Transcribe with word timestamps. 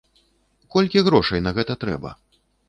Колькі 0.75 1.03
грошай 1.09 1.45
на 1.49 1.53
гэта 1.59 1.77
трэба? 1.85 2.17